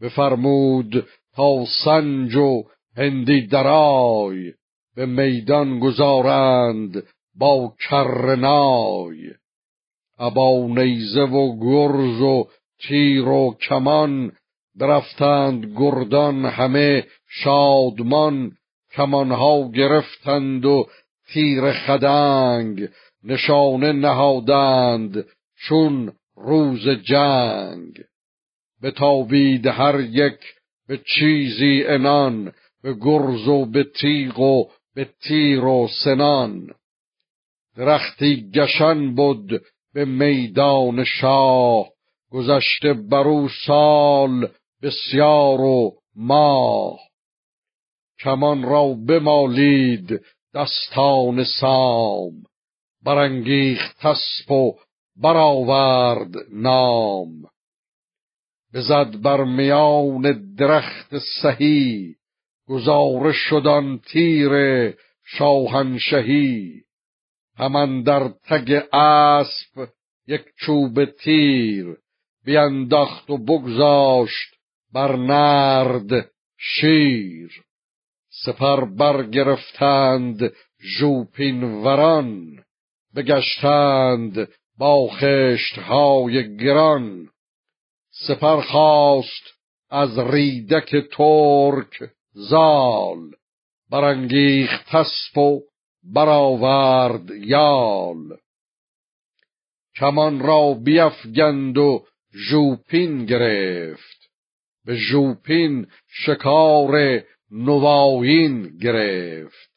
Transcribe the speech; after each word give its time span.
بفرمود 0.00 1.06
تا 1.36 1.64
سنج 1.84 2.36
و 2.36 2.62
هندی 2.96 3.46
درای 3.46 4.52
به 4.96 5.06
میدان 5.06 5.78
گذارند 5.78 7.02
با 7.34 7.72
کرنای 7.88 9.30
ابا 10.18 10.66
نیزه 10.66 11.20
و 11.22 11.58
گرز 11.60 12.20
و 12.20 12.48
تیر 12.88 13.28
و 13.28 13.56
کمان 13.68 14.32
درفتند 14.78 15.72
گردان 15.76 16.44
همه 16.44 17.04
شادمان 17.28 18.52
کمانها 18.92 19.70
گرفتند 19.70 20.64
و 20.64 20.86
تیر 21.32 21.72
خدنگ 21.72 22.88
نشانه 23.24 23.92
نهادند 23.92 25.24
چون 25.68 26.12
روز 26.36 26.88
جنگ. 26.88 28.04
به 28.80 28.90
تابید 28.90 29.66
هر 29.66 30.00
یک 30.00 30.38
به 30.88 31.00
چیزی 31.14 31.84
انان 31.86 32.52
به 32.82 32.94
گرز 32.94 33.48
و 33.48 33.66
به 33.66 33.84
تیغ 33.84 34.38
و 34.40 34.64
به 34.94 35.08
تیر 35.22 35.64
و 35.64 35.88
سنان. 36.04 36.74
درختی 37.76 38.50
گشن 38.50 39.14
بود 39.14 39.62
به 39.94 40.04
میدان 40.04 41.04
شاه 41.04 41.88
گذشته 42.30 42.92
برو 42.92 43.48
سال 43.66 44.48
بسیار 44.82 45.60
و 45.60 45.92
ماه. 46.16 46.98
کمان 48.20 48.62
را 48.62 48.88
بمالید 49.08 50.20
دستان 50.54 51.44
سام 51.44 52.32
برانگیخت 53.04 53.96
تسپ 53.98 54.50
و 54.50 54.72
برآورد 55.16 56.34
نام. 56.52 57.30
بزد 58.76 59.16
بر 59.22 59.44
میان 59.44 60.54
درخت 60.58 61.18
سهی 61.42 62.14
گزاره 62.68 63.32
شدن 63.32 63.98
تیر 63.98 64.50
شاهنشهی. 65.24 66.82
همان 67.58 68.02
در 68.02 68.28
تگ 68.28 68.82
اسب 68.92 69.88
یک 70.26 70.44
چوب 70.56 71.04
تیر 71.04 71.86
بینداخت 72.44 73.30
و 73.30 73.38
بگذاشت 73.38 74.54
بر 74.92 75.16
نرد 75.16 76.30
شیر. 76.58 77.50
سپر 78.44 78.84
برگرفتند 78.84 80.52
ژوپین 80.98 81.62
وران 81.64 82.64
بگشتند 83.14 84.48
با 84.78 85.08
خشتهای 85.08 86.56
گران. 86.56 87.25
سپر 88.18 88.60
خواست 88.60 89.44
از 89.90 90.18
ریدک 90.18 90.96
ترک 91.16 92.10
زال 92.32 93.30
برانگیخت 93.90 94.86
تسپ 94.86 95.38
و 95.38 95.60
برآورد 96.04 97.30
یال. 97.30 98.36
کمان 99.96 100.40
را 100.40 100.74
بیفگند 100.74 101.78
و 101.78 102.04
ژوپین 102.48 103.24
گرفت 103.26 104.30
به 104.84 104.94
ژوپین 104.96 105.86
شکار 106.08 107.22
نواین 107.50 108.78
گرفت. 108.78 109.70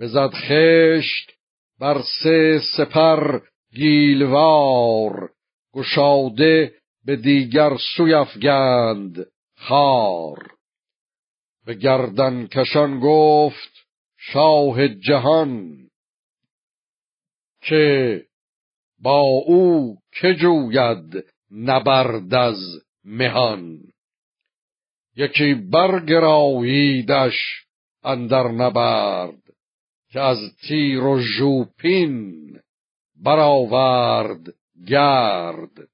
بزد 0.00 0.30
خشت 0.34 1.32
بر 1.80 2.02
سه 2.22 2.60
سپر 2.76 3.40
گیلوار 3.74 5.30
گشاده 5.74 6.72
به 7.06 7.16
دیگر 7.16 7.76
سوی 7.96 8.14
افگند 8.14 9.26
خار. 9.56 10.50
به 11.66 11.74
گردن 11.74 12.46
کشان 12.46 13.00
گفت 13.00 13.86
شاه 14.16 14.88
جهان. 14.88 15.88
که 17.60 18.22
با 18.98 19.20
او 19.20 19.96
که 20.12 20.34
جوید 20.34 21.24
نبرد 21.50 22.34
از 22.34 22.58
مهان. 23.04 23.78
یکی 25.16 25.54
برگراییدش 25.54 27.34
اندر 28.04 28.48
نبرد 28.48 29.42
که 30.10 30.20
از 30.20 30.38
تیر 30.68 31.02
و 31.02 31.20
ژوپین 31.20 32.60
برآورد 33.16 34.54
گرد. 34.86 35.88